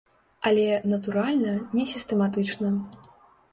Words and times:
Але, 0.51 0.63
натуральна, 0.93 1.53
не 1.81 1.85
сістэматычна. 1.93 2.75